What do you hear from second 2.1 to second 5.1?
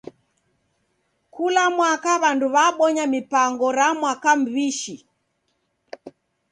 w'andu w'abonya mipango ra Mwaka M'bishi.